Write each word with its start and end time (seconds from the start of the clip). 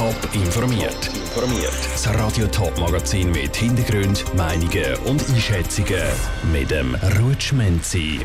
Top 0.00 0.16
informiert. 0.32 1.10
Informiert. 1.14 1.74
Das 1.92 2.08
Radio 2.14 2.46
Top 2.46 2.74
Magazin 2.80 3.30
mit 3.32 3.54
Hintergrund, 3.54 4.24
Meinungen 4.34 4.94
und 5.04 5.22
Einschätzungen 5.28 6.00
mit 6.50 6.70
dem 6.70 6.94
Rutschmenzi. 7.20 8.20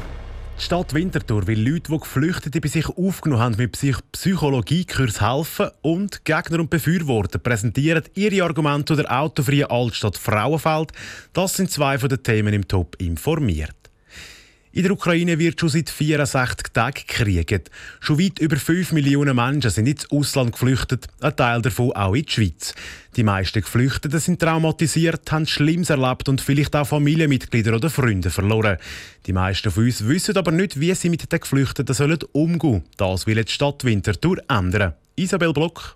Die 0.57 0.63
Stadt 0.63 0.93
Winterthur 0.93 1.45
will 1.47 1.69
Leute, 1.69 1.91
die 1.91 1.97
Geflüchtete 1.97 2.61
bei 2.61 2.69
sich 2.69 2.87
aufgenommen 2.87 3.43
haben, 3.43 3.57
mit 3.57 3.73
Psych 3.73 3.97
Psychologiekurs 4.13 5.19
helfen 5.19 5.67
und 5.81 6.23
Gegner 6.23 6.61
und 6.61 6.69
Befürworter 6.69 7.39
präsentieren 7.39 8.05
ihre 8.13 8.45
Argumente 8.45 8.95
der 8.95 9.11
autofreien 9.11 9.69
Altstadt 9.69 10.15
Frauenfeld. 10.15 10.93
Das 11.33 11.55
sind 11.55 11.71
zwei 11.71 11.97
von 11.97 12.07
den 12.07 12.23
Themen 12.23 12.53
im 12.53 12.65
Top 12.65 12.95
informiert. 13.01 13.84
In 14.75 14.83
der 14.83 14.91
Ukraine 14.91 15.39
wird 15.39 15.57
schon 15.57 15.69
seit 15.69 15.89
64 15.89 16.73
Tagen 16.73 16.99
gekriegt. 17.07 17.71
Schon 18.01 18.19
weit 18.19 18.39
über 18.39 18.57
5 18.57 18.91
Millionen 18.91 19.33
Menschen 19.33 19.71
sind 19.71 19.87
ins 19.87 20.11
Ausland 20.11 20.51
geflüchtet, 20.51 21.07
ein 21.21 21.33
Teil 21.33 21.61
davon 21.61 21.93
auch 21.93 22.13
in 22.13 22.25
die 22.25 22.31
Schweiz. 22.33 22.75
Die 23.15 23.23
meisten 23.23 23.61
Geflüchteten 23.61 24.19
sind 24.19 24.41
traumatisiert, 24.41 25.31
haben 25.31 25.47
Schlimmes 25.47 25.91
erlebt 25.91 26.27
und 26.27 26.41
vielleicht 26.41 26.75
auch 26.75 26.87
Familienmitglieder 26.87 27.73
oder 27.73 27.89
Freunde 27.89 28.29
verloren. 28.29 28.75
Die 29.25 29.31
meisten 29.31 29.71
von 29.71 29.85
uns 29.85 30.05
wissen 30.09 30.35
aber 30.35 30.51
nicht, 30.51 30.77
wie 30.77 30.93
sie 30.93 31.09
mit 31.09 31.31
den 31.31 31.39
Geflüchteten 31.39 32.19
umgehen 32.33 32.59
sollen. 32.59 32.83
Das 32.97 33.27
will 33.27 33.41
die 33.41 33.49
Stadt 33.49 33.85
Winterthur 33.85 34.39
ändern. 34.49 34.93
Isabel 35.15 35.53
Block. 35.53 35.95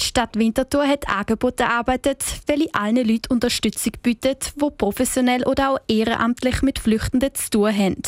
Die 0.00 0.04
Stadt 0.04 0.36
Winterthur 0.36 0.86
hat 0.86 1.08
Angebote 1.08 1.64
erarbeitet, 1.64 2.24
welche 2.46 2.74
allen 2.74 2.96
Leuten 3.06 3.32
Unterstützung 3.32 3.92
bietet, 4.02 4.52
die 4.56 4.70
professionell 4.76 5.44
oder 5.44 5.70
auch 5.70 5.78
ehrenamtlich 5.86 6.62
mit 6.62 6.78
Flüchtenden 6.78 7.34
zu 7.34 7.50
tun 7.50 7.76
haben. 7.76 8.02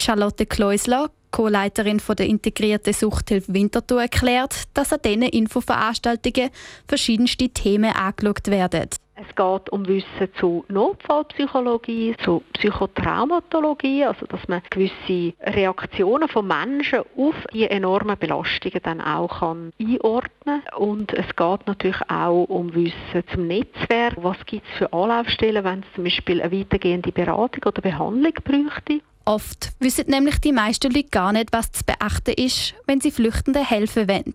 Charlotte 0.00 0.46
Kleusler, 0.46 1.10
Co-Leiterin 1.30 2.00
der 2.16 2.26
integrierten 2.26 2.92
Suchthilfe 2.92 3.52
Winterthur, 3.52 4.02
erklärt, 4.02 4.64
dass 4.74 4.92
an 4.92 5.00
diesen 5.04 5.22
Infoveranstaltungen 5.22 6.50
verschiedenste 6.86 7.48
Themen 7.48 7.92
angeschaut 7.92 8.46
werden. 8.46 8.88
Es 9.20 9.34
geht 9.34 9.68
um 9.70 9.84
Wissen 9.88 10.32
zu 10.38 10.64
Notfallpsychologie, 10.68 12.14
zu 12.22 12.44
Psychotraumatologie, 12.52 14.04
also 14.04 14.26
dass 14.26 14.46
man 14.46 14.62
gewisse 14.70 15.34
Reaktionen 15.42 16.28
von 16.28 16.46
Menschen 16.46 17.00
auf 17.16 17.34
die 17.52 17.68
enormen 17.68 18.16
Belastungen 18.16 18.80
dann 18.84 19.00
auch 19.00 19.40
kann 19.40 19.72
einordnen 19.80 20.62
Und 20.76 21.12
es 21.14 21.26
geht 21.34 21.66
natürlich 21.66 22.00
auch 22.08 22.44
um 22.44 22.72
Wissen 22.76 23.24
zum 23.32 23.48
Netzwerk. 23.48 24.14
Was 24.18 24.38
gibt 24.46 24.64
es 24.70 24.78
für 24.78 24.92
Anlaufstellen, 24.92 25.64
wenn 25.64 25.80
es 25.80 25.92
zum 25.96 26.04
Beispiel 26.04 26.40
eine 26.40 26.52
weitergehende 26.52 27.10
Beratung 27.10 27.64
oder 27.66 27.82
Behandlung 27.82 28.34
bräuchte? 28.44 29.00
Oft 29.28 29.72
wissen 29.78 30.06
nämlich 30.08 30.38
die 30.38 30.52
meisten 30.52 30.90
Leute 30.90 31.10
gar 31.10 31.34
nicht, 31.34 31.52
was 31.52 31.70
zu 31.70 31.84
beachten 31.84 32.32
ist, 32.38 32.74
wenn 32.86 33.02
sie 33.02 33.10
Flüchtenden 33.10 33.62
helfen 33.62 34.08
wollen. 34.08 34.32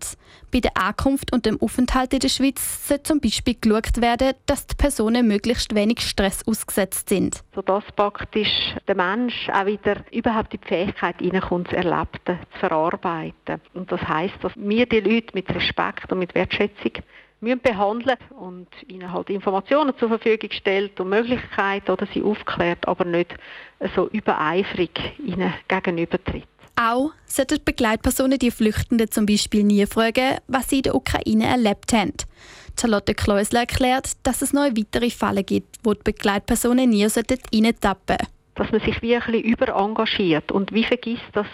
Bei 0.52 0.60
der 0.60 0.70
Ankunft 0.76 1.32
und 1.32 1.46
dem 1.46 1.60
Aufenthalt 1.60 2.12
in 2.12 2.20
der 2.20 2.28
Schweiz 2.28 2.86
soll 2.86 3.02
zum 3.02 3.18
Beispiel 3.20 3.56
geschaut 3.60 4.00
werden, 4.00 4.34
dass 4.46 4.68
die 4.68 4.76
Personen 4.76 5.26
möglichst 5.26 5.74
wenig 5.74 5.98
Stress 5.98 6.46
ausgesetzt 6.46 7.08
sind. 7.08 7.42
Sodass 7.56 7.82
praktisch 7.96 8.76
der 8.86 8.94
Mensch 8.94 9.48
auch 9.52 9.66
wieder 9.66 9.96
überhaupt 10.12 10.52
die 10.52 10.60
Fähigkeit 10.64 11.16
hineinkommt, 11.18 11.72
das 11.72 11.84
Erlebte 11.84 12.38
zu 12.52 12.58
verarbeiten. 12.60 13.60
Und 13.72 13.90
das 13.90 14.00
heißt, 14.00 14.34
dass 14.42 14.52
wir 14.54 14.86
die 14.86 15.00
Leute 15.00 15.34
mit 15.34 15.52
Respekt 15.52 16.12
und 16.12 16.20
mit 16.20 16.36
Wertschätzung 16.36 16.92
müssen 17.44 17.60
behandeln 17.60 18.16
und 18.38 18.68
ihnen 18.88 19.12
halt 19.12 19.30
Informationen 19.30 19.96
zur 19.98 20.08
Verfügung 20.08 20.50
stellt 20.50 20.98
und 20.98 21.10
Möglichkeiten 21.10 21.90
oder 21.90 22.06
sie 22.12 22.22
aufklärt, 22.22 22.88
aber 22.88 23.04
nicht 23.04 23.34
so 23.94 24.08
übereifrig 24.08 24.90
ihnen 25.18 25.54
gegenübertritt. 25.68 26.48
Auch 26.76 27.12
sollten 27.26 27.62
Begleitpersonen 27.64 28.38
die 28.38 28.50
Flüchtenden 28.50 29.10
zum 29.10 29.26
Beispiel 29.26 29.62
nie 29.62 29.86
fragen, 29.86 30.38
was 30.48 30.68
sie 30.68 30.78
in 30.78 30.82
der 30.82 30.94
Ukraine 30.96 31.46
erlebt 31.46 31.92
haben. 31.92 32.14
Charlotte 32.78 33.14
Kleusler 33.14 33.60
erklärt, 33.60 34.12
dass 34.24 34.42
es 34.42 34.52
noch 34.52 34.64
weitere 34.64 35.10
Fälle 35.10 35.44
gibt, 35.44 35.78
wo 35.84 35.94
die 35.94 36.02
Begleitpersonen 36.02 36.90
nie 36.90 37.04
reintappen 37.06 38.16
sollten. 38.18 38.26
Dass 38.56 38.72
man 38.72 38.80
sich 38.80 39.00
wirklich 39.02 39.44
überengagiert 39.44 40.50
und 40.50 40.72
wie 40.72 40.84
vergisst, 40.84 41.22
dass 41.32 41.46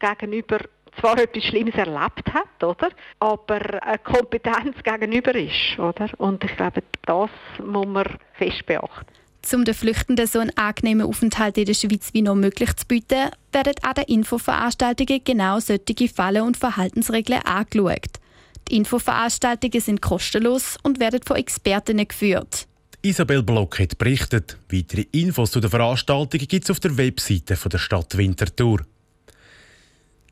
das 0.00 0.18
Gegenüber 0.18 0.60
zwar 1.00 1.18
etwas 1.18 1.44
Schlimmes 1.44 1.74
erlebt 1.74 2.32
hat, 2.32 2.62
oder? 2.62 2.90
aber 3.18 3.82
eine 3.82 3.98
Kompetenz 3.98 4.76
gegenüber 4.82 5.34
ist. 5.34 5.78
Oder? 5.78 6.08
Und 6.18 6.44
ich 6.44 6.56
glaube, 6.56 6.82
das 7.06 7.30
muss 7.64 7.86
man 7.86 8.06
fest 8.34 8.66
beachten. 8.66 9.06
Um 9.52 9.64
den 9.64 9.74
Flüchtenden 9.74 10.26
so 10.26 10.38
einen 10.38 10.56
angenehmen 10.56 11.06
Aufenthalt 11.06 11.58
in 11.58 11.64
der 11.64 11.74
Schweiz 11.74 12.10
wie 12.12 12.22
noch 12.22 12.36
möglich 12.36 12.74
zu 12.76 12.86
bieten, 12.86 13.30
werden 13.52 13.74
an 13.82 13.94
den 13.94 14.04
Infoveranstaltungen 14.04 15.24
genau 15.24 15.58
solche 15.58 16.08
Fallen 16.08 16.42
und 16.42 16.56
Verhaltensregeln 16.56 17.42
angeschaut. 17.42 18.20
Die 18.68 18.76
Infoveranstaltungen 18.76 19.80
sind 19.80 20.00
kostenlos 20.00 20.78
und 20.82 21.00
werden 21.00 21.20
von 21.26 21.36
Expertinnen 21.36 22.06
geführt. 22.06 22.68
Isabel 23.02 23.42
Block 23.42 23.80
hat 23.80 23.98
berichtet. 23.98 24.58
Weitere 24.70 25.06
Infos 25.10 25.50
zu 25.50 25.60
den 25.60 25.70
Veranstaltungen 25.70 26.46
gibt 26.46 26.64
es 26.64 26.70
auf 26.70 26.78
der 26.78 26.96
Webseite 26.96 27.56
der 27.68 27.78
Stadt 27.78 28.16
Winterthur. 28.16 28.82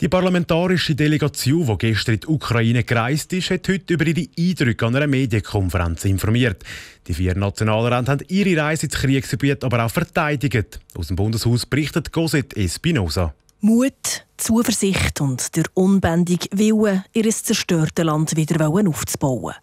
Die 0.01 0.09
parlamentarische 0.09 0.95
Delegation, 0.95 1.67
die 1.67 1.77
gestern 1.77 2.15
in 2.15 2.21
die 2.21 2.27
Ukraine 2.29 2.85
gereist 2.85 3.35
ist, 3.35 3.51
hat 3.51 3.69
heute 3.69 3.93
über 3.93 4.07
ihre 4.07 4.27
Eindrücke 4.39 4.87
an 4.87 4.97
einer 4.97 5.07
Medienkonferenz 5.07 6.07
informiert. 6.07 6.65
Die 7.07 7.13
vier 7.13 7.37
Nationalräte 7.37 8.11
haben 8.11 8.25
ihre 8.29 8.63
Reise 8.63 8.87
ins 8.87 8.95
Kriegsgebiet 8.95 9.63
aber 9.63 9.85
auch 9.85 9.91
verteidigt. 9.91 10.81
Aus 10.97 11.09
dem 11.09 11.17
Bundeshaus 11.17 11.67
berichtet 11.67 12.13
Cosette 12.13 12.57
Espinosa. 12.57 13.35
Mut, 13.61 14.25
Zuversicht 14.39 15.21
und 15.21 15.55
der 15.55 15.65
unbändige 15.75 16.49
Wille, 16.53 17.05
ihr 17.13 17.29
zerstörtes 17.29 18.03
Land 18.03 18.35
wieder 18.37 18.67
aufzubauen. 18.71 19.55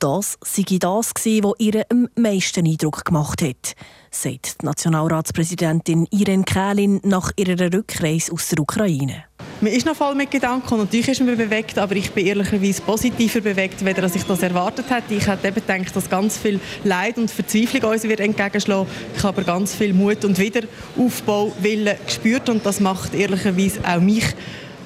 Das 0.00 0.38
sei 0.44 0.64
das, 0.80 1.12
was 1.14 1.54
ihr 1.58 1.86
am 1.88 2.08
meisten 2.16 2.66
Eindruck 2.66 3.04
gemacht 3.04 3.42
hat, 3.42 3.76
sagt 4.10 4.60
die 4.60 4.66
Nationalratspräsidentin 4.66 6.08
Irene 6.10 6.42
Kählin 6.42 7.00
nach 7.04 7.30
ihrer 7.36 7.72
Rückreise 7.72 8.32
aus 8.32 8.48
der 8.48 8.58
Ukraine. 8.58 9.27
Man 9.60 9.72
ist 9.72 9.86
noch 9.86 9.96
voll 9.96 10.14
mit 10.14 10.30
Gedanken 10.30 10.72
und 10.74 10.78
natürlich 10.78 11.08
ist 11.08 11.20
man 11.20 11.36
bewegt, 11.36 11.78
aber 11.78 11.96
ich 11.96 12.12
bin 12.12 12.24
ehrlicherweise 12.24 12.80
positiver 12.80 13.40
bewegt, 13.40 13.82
als 13.84 14.14
ich 14.14 14.22
das 14.22 14.40
erwartet 14.40 14.88
hätte. 14.88 15.14
Ich 15.14 15.26
hätte 15.26 15.48
eben 15.48 15.56
gedacht, 15.56 15.96
dass 15.96 16.08
ganz 16.08 16.38
viel 16.38 16.60
Leid 16.84 17.18
und 17.18 17.28
Verzweiflung 17.28 17.90
uns 17.90 18.04
wird 18.04 18.20
entgegenschlagen. 18.20 18.86
Ich 19.16 19.22
habe 19.24 19.38
aber 19.38 19.52
ganz 19.52 19.74
viel 19.74 19.92
Mut 19.92 20.24
und 20.24 20.38
Wiederaufbauwillen 20.38 21.96
gespürt 22.06 22.48
und 22.48 22.64
das 22.64 22.78
macht 22.78 23.14
ehrlicherweise 23.14 23.80
auch 23.84 24.00
mich 24.00 24.26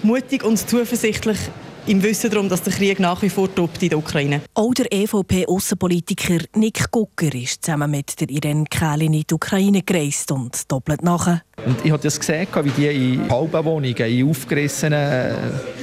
mutig 0.02 0.42
und 0.42 0.56
zuversichtlich 0.56 1.38
im 1.87 2.03
Wissen 2.03 2.31
darum, 2.31 2.48
dass 2.48 2.62
der 2.62 2.72
Krieg 2.72 3.00
nach 3.00 3.20
wie 3.22 3.28
vor 3.28 3.53
tobt 3.53 3.82
in 3.82 3.91
der 3.91 3.98
Ukraine. 3.98 4.43
Auch 4.54 4.72
der 4.75 4.93
EVP-Außenpolitiker 4.93 6.44
Nick 6.54 6.91
Gucker 6.91 7.34
ist 7.34 7.65
zusammen 7.65 7.91
mit 7.91 8.20
der 8.20 8.31
Irene 8.31 8.65
Kählin 8.65 9.15
in 9.15 9.25
die 9.28 9.34
Ukraine 9.34 9.82
gereist 9.82 10.31
und 10.31 10.70
doppelt 10.70 11.03
nachher. 11.03 11.43
Und 11.66 11.84
ich 11.84 11.91
habe 11.91 12.03
das 12.03 12.19
gesehen, 12.19 12.47
wie 12.62 12.70
die 12.70 12.87
in 12.87 13.31
halben 13.31 13.65
Wohnungen, 13.65 13.97
in 13.97 14.28
aufgerissenen 14.28 14.93
äh, 14.93 15.37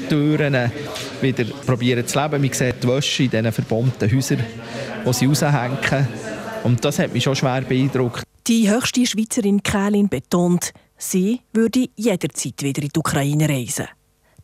Türen 0.09 0.71
wieder 1.21 1.45
probieren 1.65 2.05
zu 2.05 2.19
leben. 2.19 2.41
Man 2.41 2.53
sieht 2.53 2.83
die 2.83 2.87
Wäsche 2.87 3.23
in 3.23 3.29
diesen 3.29 3.51
verbundenen 3.51 4.15
Häusern, 4.15 4.43
wo 5.03 5.13
sie 5.13 5.25
raushängen. 5.25 6.07
Und 6.63 6.83
das 6.83 6.99
hat 6.99 7.13
mich 7.13 7.23
schon 7.23 7.35
schwer 7.35 7.61
beeindruckt. 7.61 8.23
Die 8.47 8.69
höchste 8.69 9.05
Schweizerin 9.05 9.61
Kählin 9.63 10.09
betont, 10.09 10.73
sie 10.97 11.41
würde 11.53 11.87
jederzeit 11.95 12.61
wieder 12.63 12.81
in 12.81 12.89
die 12.89 12.99
Ukraine 12.99 13.47
reisen. 13.47 13.87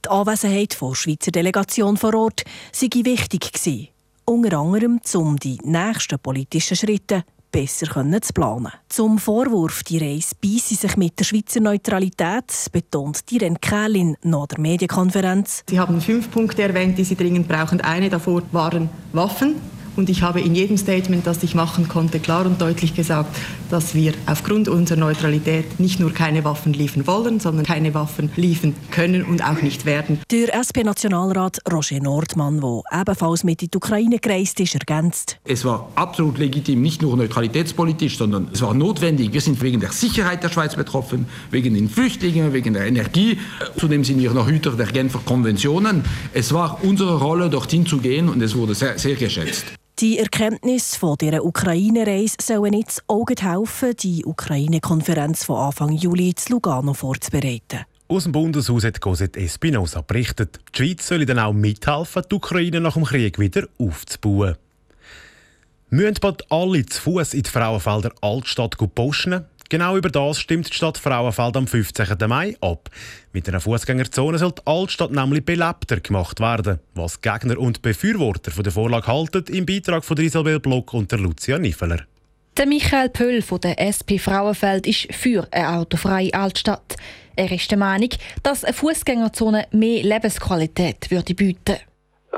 Die 0.06 0.12
Anwesenheit 0.12 0.80
der 0.80 0.94
Schweizer 0.94 1.32
Delegation 1.32 1.98
vor 1.98 2.14
Ort 2.14 2.44
sei 2.72 2.90
wichtig 2.94 3.52
gewesen, 3.52 3.88
unter 4.26 4.60
anderem 4.60 5.00
um 5.16 5.36
die 5.38 5.58
nächsten 5.64 6.20
politischen 6.20 6.78
Schritte 6.78 7.24
besser 7.52 7.88
zu 8.22 8.34
planen. 8.34 8.72
Zum 8.88 9.18
Vorwurf, 9.18 9.82
die 9.82 9.98
Reise 9.98 10.36
beisse 10.40 10.76
sich 10.76 10.96
mit 10.96 11.18
der 11.18 11.24
Schweizer 11.24 11.60
Neutralität, 11.60 12.54
betont 12.72 13.32
die 13.32 13.40
Kählin 13.60 14.16
nach 14.22 14.46
der 14.46 14.60
Medienkonferenz. 14.60 15.64
Sie 15.68 15.80
haben 15.80 16.00
fünf 16.00 16.30
Punkte 16.30 16.62
erwähnt, 16.62 17.00
die 17.00 17.04
Sie 17.04 17.16
dringend 17.16 17.48
brauchen. 17.48 17.82
Eine 17.82 18.10
davor 18.10 18.44
waren 18.52 18.92
Waffen. 19.12 19.56
Und 19.96 20.10
ich 20.10 20.22
habe 20.22 20.42
in 20.42 20.56
jedem 20.56 20.78
Statement, 20.78 21.26
das 21.26 21.42
ich 21.44 21.56
machen 21.56 21.88
konnte, 21.88 22.20
klar 22.20 22.46
und 22.46 22.62
deutlich 22.62 22.94
gesagt, 22.94 23.36
dass 23.70 23.96
wir 23.96 24.14
aufgrund 24.26 24.68
unserer 24.68 25.00
Neutralität 25.00 25.80
nicht 25.80 26.00
nur 26.00 26.14
keine 26.14 26.44
Waffen 26.44 26.74
liefern 26.74 27.08
wollen, 27.08 27.40
sondern 27.40 27.66
keine 27.66 27.94
Waffen 27.94 28.32
liefern 28.36 28.76
können 28.92 29.24
und 29.24 29.44
auch 29.44 29.62
nicht 29.62 29.86
werden. 29.86 30.20
Der 30.32 30.54
SP-Nationalrat 30.54 31.60
Roger 31.72 32.00
Nordmann, 32.00 32.60
der 32.60 33.02
ebenfalls 33.02 33.44
mit 33.44 33.62
in 33.64 33.70
die 33.72 33.78
Ukraine 33.78 34.20
gereist 34.20 34.60
ist, 34.60 34.76
ergänzt. 34.76 35.38
Es 35.46 35.64
war 35.64 35.90
absolut 35.96 36.38
legitim, 36.38 36.82
nicht 36.82 37.02
nur 37.02 37.16
neutralitätspolitisch, 37.16 38.18
sondern 38.18 38.50
es 38.54 38.62
war 38.62 38.74
notwendig. 38.74 39.34
Wir 39.34 39.42
sind 39.42 39.62
wegen 39.62 39.80
der 39.80 39.92
Sicherheit 39.92 40.44
der 40.44 40.50
Schweiz 40.50 40.76
betroffen, 40.76 41.28
wegen 41.52 41.74
den 41.74 41.90
Flüchtlingen, 41.90 42.54
wegen 42.54 42.74
der 42.74 42.86
Energie. 42.86 43.40
Zudem 43.78 44.04
sind 44.04 44.20
wir 44.20 44.32
noch 44.32 44.48
Hüter 44.48 44.72
der 44.72 44.88
Genfer 44.88 45.20
Konventionen. 45.26 46.04
Es 46.34 46.54
war 46.54 46.80
unsere 46.84 47.20
Rolle, 47.20 47.50
dorthin 47.50 47.86
zu 47.86 47.98
gehen 47.98 48.30
und 48.30 48.42
es 48.42 48.56
wurde 48.56 48.76
sehr, 48.76 48.98
sehr 49.00 49.16
geschätzt. 49.16 49.66
Die 50.00 50.20
Erkenntnisse 50.20 51.00
von 51.00 51.16
dieser 51.16 51.46
Ukraine-Reise 51.46 52.36
sollen 52.42 52.74
jetzt 52.74 53.02
Augen 53.08 53.38
helfen, 53.38 53.96
die 53.96 54.26
Ukraine-Konferenz 54.26 55.46
von 55.46 55.56
Anfang 55.56 55.94
Juli 55.94 56.36
zu 56.36 56.52
Lugano 56.52 56.94
vorzubereiten. 56.94 57.86
Aus 58.10 58.24
dem 58.24 58.34
Bundeshaus 58.34 58.84
hat 58.84 59.00
Cosette 59.00 59.40
Espinosa 59.40 60.02
berichtet, 60.02 60.60
die 60.74 60.84
Schweiz 60.84 61.08
soll 61.08 61.26
dann 61.26 61.40
auch 61.40 61.54
mithelfen, 61.54 62.24
die 62.30 62.36
Ukraine 62.36 62.82
nach 62.82 62.96
dem 62.96 63.06
Krieg 63.06 63.40
wieder 63.40 63.70
aufzubauen. 63.80 64.58
Müssen 65.92 66.18
bald 66.20 66.52
alle 66.52 66.86
zu 66.86 67.02
Fuß 67.02 67.34
in 67.34 67.44
die 67.44 67.50
Frauenfelder 67.50 68.12
Altstadt 68.20 68.76
posten? 68.96 69.46
Genau 69.70 69.98
über 69.98 70.10
das 70.10 70.40
stimmt 70.40 70.70
die 70.70 70.76
Stadt 70.76 70.98
Frauenfeld 70.98 71.58
am 71.58 71.66
15. 71.66 72.16
Mai 72.28 72.56
ab. 72.62 72.90
Mit 73.34 73.50
einer 73.50 73.60
Fußgängerzone 73.60 74.38
soll 74.38 74.52
die 74.52 74.62
Altstadt 74.66 75.12
nämlich 75.12 75.44
belebter 75.44 76.00
gemacht 76.00 76.40
werden, 76.40 76.80
was 76.94 77.22
Gegner 77.22 77.58
und 77.58 77.82
Befürworter 77.82 78.52
von 78.52 78.64
der 78.64 78.74
Vorlage 78.74 79.08
halten, 79.08 79.44
im 79.54 79.66
Beitrag 79.66 80.06
von 80.06 80.18
Isabel 80.18 80.60
Block 80.60 80.94
und 80.94 81.12
der 81.12 81.20
Lucia 81.20 81.58
Niffeler. 81.58 82.06
Der 82.58 82.68
Michael 82.68 83.10
Pöll 83.10 83.42
von 83.42 83.60
der 83.60 83.80
SP 83.82 84.16
Frauenfeld 84.18 84.88
ist 84.88 85.14
für 85.14 85.48
eine 85.52 85.78
autofreie 85.78 86.34
Altstadt. 86.34 86.96
Er 87.36 87.52
ist 87.52 87.70
der 87.70 87.78
Meinung, 87.78 88.10
dass 88.44 88.64
eine 88.64 88.74
Fußgängerzone 88.74 89.68
mehr 89.72 90.04
Lebensqualität 90.04 91.12
würde 91.12 91.34
bieten. 91.34 91.78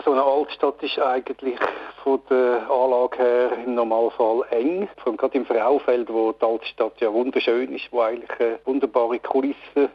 So 0.06 0.12
eine 0.12 0.24
Altstadt 0.24 0.82
ist 0.84 1.00
eigentlich 1.00 1.58
von 2.04 2.20
der 2.30 2.70
Anlage 2.70 3.18
her 3.18 3.52
im 3.66 3.76
Normalfall 3.76 4.44
eng. 4.52 4.88
Vor 4.98 5.08
allem 5.08 5.18
gerade 5.18 5.38
im 5.38 5.46
Frauenfeld, 5.46 6.08
wo 6.10 6.32
die 6.32 6.46
Altstadt 6.46 7.02
ja 7.02 7.12
wunderschön 7.12 7.74
ist, 7.74 7.92
wo 7.92 8.02
eigentlich 8.02 8.40
eine 8.40 8.60
wunderbare 8.66 9.20
Kulisse 9.20 9.90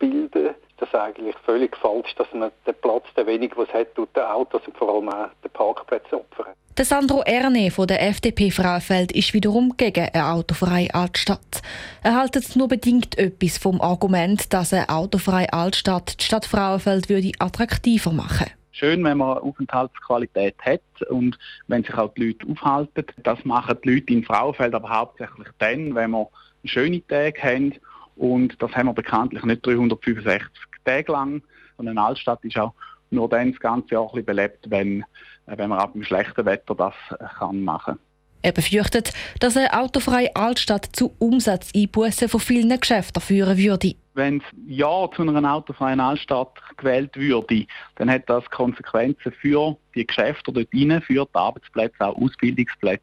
bilden, 0.00 0.46
ist 0.46 0.56
das 0.78 0.94
eigentlich 0.94 1.36
völlig 1.44 1.76
falsch, 1.76 2.14
dass 2.16 2.26
man 2.32 2.50
den 2.66 2.74
Platz, 2.80 3.04
den 3.16 3.26
wenig 3.26 3.52
was 3.56 3.68
hat, 3.72 3.94
tut 3.94 4.16
den 4.16 4.24
Autos 4.24 4.62
und 4.66 4.76
vor 4.76 4.94
allem 4.94 5.08
auch 5.08 5.28
den 5.44 5.50
Parkplätzen 5.52 6.14
opfern. 6.14 6.54
Der 6.76 6.84
Sandro 6.86 7.22
Erne 7.22 7.70
von 7.70 7.86
der 7.86 8.02
FDP 8.02 8.50
Frauenfeld 8.50 9.12
ist 9.12 9.34
wiederum 9.34 9.76
gegen 9.76 10.08
eine 10.12 10.32
autofreie 10.32 10.92
Altstadt. 10.94 11.60
Er 12.02 12.18
hält 12.18 12.56
nur 12.56 12.68
bedingt 12.68 13.18
etwas 13.18 13.58
vom 13.58 13.80
Argument, 13.80 14.52
dass 14.54 14.72
eine 14.72 14.88
autofreie 14.88 15.52
Altstadt 15.52 16.18
die 16.20 16.24
Stadt 16.24 16.46
Frauenfeld 16.46 17.10
würde 17.10 17.32
attraktiver 17.38 18.12
machen 18.12 18.50
schön, 18.72 19.02
wenn 19.04 19.18
man 19.18 19.38
Aufenthaltsqualität 19.38 20.56
hat 20.60 20.82
und 21.08 21.38
wenn 21.68 21.84
sich 21.84 21.94
auch 21.94 22.12
die 22.14 22.28
Leute 22.28 22.46
aufhalten. 22.50 23.04
Das 23.22 23.44
machen 23.44 23.78
die 23.84 23.94
Leute 23.94 24.12
in 24.12 24.24
Frauenfeld 24.24 24.74
aber 24.74 24.90
hauptsächlich 24.90 25.48
dann, 25.58 25.94
wenn 25.94 26.10
wir 26.10 26.28
schöne 26.64 27.06
Tage 27.06 27.42
haben 27.42 27.74
und 28.16 28.60
das 28.60 28.72
haben 28.72 28.86
wir 28.86 28.94
bekanntlich 28.94 29.42
nicht 29.44 29.64
365 29.64 30.48
Tage 30.84 31.12
lang. 31.12 31.42
Und 31.76 31.88
eine 31.88 32.02
Altstadt 32.02 32.44
ist 32.44 32.58
auch 32.58 32.74
nur 33.10 33.28
dann 33.28 33.52
das 33.52 33.60
ganze 33.60 33.94
Jahr 33.94 34.14
ein 34.14 34.24
belebt, 34.24 34.70
wenn, 34.70 35.02
äh, 35.46 35.56
wenn 35.56 35.70
man 35.70 35.78
auch 35.78 35.88
beim 35.88 36.04
schlechten 36.04 36.44
Wetter 36.44 36.74
das 36.74 36.94
äh, 37.18 37.24
kann 37.38 37.62
machen 37.62 37.98
er 38.42 38.52
befürchtet, 38.52 39.12
dass 39.38 39.56
eine 39.56 39.72
autofreie 39.78 40.34
Altstadt 40.34 40.88
zu 40.92 41.14
Umsatzeinbußen 41.18 42.28
von 42.28 42.40
vielen 42.40 42.80
Geschäften 42.80 43.20
führen 43.20 43.58
würde. 43.58 43.94
Wenn 44.20 44.36
es 44.36 44.44
Ja 44.66 45.08
zu 45.16 45.22
einer 45.22 45.50
autofreien 45.50 45.98
Altstadt 45.98 46.52
gewählt 46.76 47.16
würde, 47.16 47.64
dann 47.94 48.10
hat 48.10 48.28
das 48.28 48.44
Konsequenzen 48.50 49.32
für 49.32 49.78
die 49.94 50.06
Geschäfte 50.06 50.52
dort 50.52 50.68
rein, 50.74 51.00
für 51.00 51.24
die 51.24 51.34
Arbeitsplätze, 51.34 52.00
auch 52.00 52.20
Ausbildungsplätze. 52.20 53.02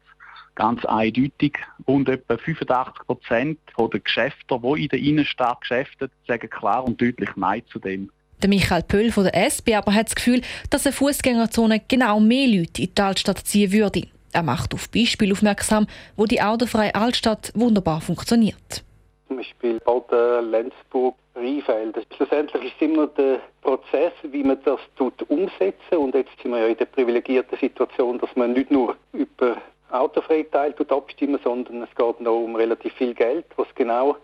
Ganz 0.54 0.84
eindeutig. 0.84 1.58
Rund 1.88 2.08
etwa 2.08 2.38
85 2.38 3.04
Prozent 3.04 3.58
der 3.76 3.98
Geschäfte, 3.98 4.60
die 4.62 4.82
in 4.84 4.88
der 4.90 4.98
Innenstadt 5.00 5.60
geschäften, 5.62 6.08
sagen 6.28 6.50
klar 6.50 6.84
und 6.84 7.00
deutlich 7.00 7.30
Nein 7.34 7.62
zu 7.66 7.80
dem. 7.80 8.12
Der 8.40 8.48
Michael 8.48 8.84
Pöll 8.84 9.10
von 9.10 9.24
der 9.24 9.34
SP 9.34 9.74
aber 9.74 9.94
hat 9.94 10.06
das 10.06 10.14
Gefühl, 10.14 10.42
dass 10.70 10.86
eine 10.86 10.92
Fußgängerzone 10.92 11.82
genau 11.88 12.20
mehr 12.20 12.46
Leute 12.46 12.82
in 12.82 12.94
die 12.96 13.02
Altstadt 13.02 13.38
ziehen 13.38 13.72
würde. 13.72 14.06
Er 14.30 14.44
macht 14.44 14.72
auf 14.72 14.88
Beispiele 14.88 15.32
aufmerksam, 15.32 15.88
wo 16.14 16.26
die 16.26 16.40
autofreie 16.40 16.94
Altstadt 16.94 17.50
wunderbar 17.56 18.00
funktioniert. 18.00 18.84
Zum 19.28 19.36
Beispiel 19.36 19.78
Baden, 19.80 20.50
Lenzburg, 20.50 21.14
Rheinfeld. 21.36 22.06
Schlussendlich 22.16 22.64
ist 22.64 22.72
es 22.76 22.82
immer 22.82 23.06
der 23.06 23.40
Prozess, 23.62 24.12
wie 24.22 24.42
man 24.42 24.58
das 24.64 24.80
tut, 24.96 25.22
umsetzen. 25.30 25.96
Und 25.96 26.14
jetzt 26.14 26.30
sind 26.42 26.50
wir 26.50 26.60
ja 26.60 26.66
in 26.66 26.76
der 26.76 26.86
privilegierten 26.86 27.58
Situation, 27.58 28.18
dass 28.18 28.34
man 28.34 28.54
nicht 28.54 28.70
nur 28.70 28.96
über 29.12 29.58
autofreie 29.90 30.50
Teil 30.50 30.74
abstimmen, 30.88 31.38
sondern 31.44 31.82
es 31.82 31.94
geht 31.94 32.20
noch 32.20 32.36
um 32.36 32.56
relativ 32.56 32.92
viel 32.94 33.14
Geld, 33.14 33.46
was 33.56 33.68
genau 33.74 34.16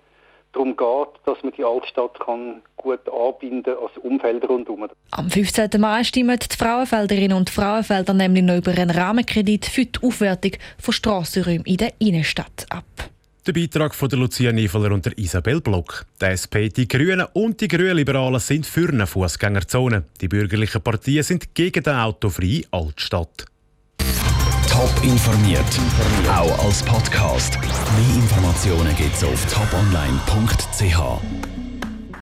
darum 0.53 0.77
geht, 0.77 1.09
dass 1.27 1.43
man 1.43 1.53
die 1.53 1.65
Altstadt 1.65 2.19
kann 2.21 2.63
gut 2.77 3.01
anbinden 3.09 3.75
als 3.77 3.97
Umfeld 4.03 4.49
rundherum. 4.49 4.89
Am 5.11 5.31
15. 5.31 5.69
Mai 5.79 6.05
stimmen 6.05 6.39
die 6.39 6.57
Frauenfelderinnen 6.57 7.37
und 7.37 7.51
Frauenfelder 7.51 8.15
nämlich 8.15 8.45
noch 8.45 8.57
über 8.57 8.71
einen 8.73 8.91
Rahmenkredit 8.91 9.67
für 9.67 9.87
die 9.87 9.99
Aufwertung 10.03 10.53
von 10.79 10.95
Strassenräumen 10.95 11.65
in 11.65 11.79
der 11.79 11.93
Innenstadt 11.99 12.67
ab. 12.71 12.85
Der 13.47 13.53
Beitrag 13.53 13.95
von 13.95 14.09
der 14.09 14.19
Lucia 14.19 14.53
Niefeler 14.53 14.93
und 14.93 15.05
der 15.05 15.19
Isabel 15.19 15.61
Block. 15.61 16.07
Die 16.19 16.25
SP, 16.33 16.71
die 16.71 16.89
Grünen 16.89 17.27
und 17.35 17.61
die 17.61 17.69
Grünliberalen 17.69 18.41
sind 18.41 18.65
für 18.65 18.89
eine 18.89 19.07
Fußgängerzone. 19.07 20.05
Die 20.23 20.29
bürgerlichen 20.29 20.81
Partien 20.81 21.23
sind 21.23 21.55
gegen 21.55 21.83
die 21.83 21.91
autofreie 21.91 22.65
Altstadt. 22.71 23.45
Top 24.71 24.95
informiert, 25.03 25.61
auch 26.27 26.65
als 26.65 26.83
Podcast. 26.85 27.59
Mehr 27.61 28.17
Informationen 28.17 28.97
gibt 28.97 29.15
es 29.15 29.25
auf 29.25 29.45
toponline.ch. 29.53 31.54